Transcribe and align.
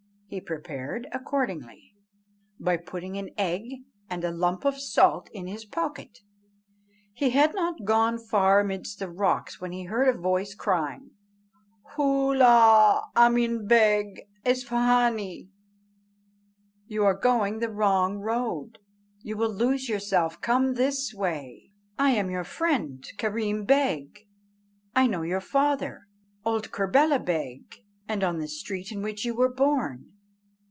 He 0.33 0.39
prepared 0.39 1.07
accordingly, 1.11 1.93
by 2.57 2.77
putting 2.77 3.17
an 3.17 3.31
egg 3.37 3.63
and 4.09 4.23
a 4.23 4.31
lump 4.31 4.63
of 4.63 4.77
salt 4.79 5.29
in 5.33 5.45
his 5.45 5.65
pocket. 5.65 6.19
He 7.11 7.31
had 7.31 7.53
not 7.53 7.83
gone 7.83 8.17
far 8.17 8.61
amidst 8.61 8.99
the 8.99 9.09
rocks, 9.11 9.59
when 9.59 9.73
he 9.73 9.83
heard 9.83 10.07
a 10.07 10.17
voice 10.17 10.55
crying, 10.55 11.11
"Holloa, 11.95 13.09
Ameen 13.13 13.67
Beg 13.67 14.21
Isfahânee! 14.45 15.49
you 16.87 17.03
are 17.03 17.13
going 17.19 17.59
the 17.59 17.67
wrong 17.67 18.17
road, 18.19 18.77
you 19.19 19.35
will 19.35 19.53
lose 19.53 19.89
yourself; 19.89 20.39
come 20.39 20.75
this 20.75 21.13
way. 21.13 21.71
I 21.99 22.11
am 22.11 22.29
your 22.31 22.45
friend 22.45 23.05
Kerreem 23.17 23.65
Beg; 23.65 24.29
I 24.95 25.07
know 25.07 25.23
your 25.23 25.41
father, 25.41 26.07
old 26.45 26.71
Kerbela 26.71 27.19
Beg, 27.19 27.83
and 28.07 28.21
the 28.21 28.47
street 28.47 28.93
in 28.93 29.01
which 29.01 29.25
you 29.25 29.35
were 29.35 29.53
born." 29.53 30.07